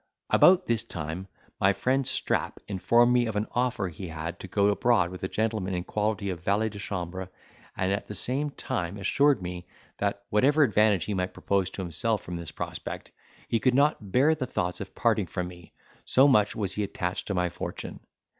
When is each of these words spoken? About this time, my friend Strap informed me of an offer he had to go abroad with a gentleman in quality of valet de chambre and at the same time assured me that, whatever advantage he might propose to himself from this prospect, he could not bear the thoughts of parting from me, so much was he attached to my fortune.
About 0.31 0.65
this 0.65 0.83
time, 0.83 1.27
my 1.59 1.73
friend 1.73 2.07
Strap 2.07 2.57
informed 2.67 3.13
me 3.13 3.27
of 3.27 3.35
an 3.35 3.45
offer 3.51 3.87
he 3.87 4.07
had 4.07 4.39
to 4.39 4.47
go 4.47 4.69
abroad 4.69 5.11
with 5.11 5.23
a 5.23 5.27
gentleman 5.27 5.75
in 5.75 5.83
quality 5.83 6.31
of 6.31 6.41
valet 6.43 6.69
de 6.69 6.79
chambre 6.79 7.29
and 7.77 7.91
at 7.93 8.07
the 8.07 8.15
same 8.15 8.49
time 8.49 8.97
assured 8.97 9.43
me 9.43 9.67
that, 9.99 10.23
whatever 10.31 10.63
advantage 10.63 11.05
he 11.05 11.13
might 11.13 11.35
propose 11.35 11.69
to 11.69 11.83
himself 11.83 12.23
from 12.23 12.35
this 12.35 12.49
prospect, 12.49 13.11
he 13.47 13.59
could 13.59 13.75
not 13.75 14.11
bear 14.11 14.33
the 14.33 14.47
thoughts 14.47 14.81
of 14.81 14.95
parting 14.95 15.27
from 15.27 15.47
me, 15.47 15.71
so 16.03 16.27
much 16.27 16.55
was 16.55 16.73
he 16.73 16.81
attached 16.83 17.27
to 17.27 17.35
my 17.35 17.47
fortune. 17.47 17.99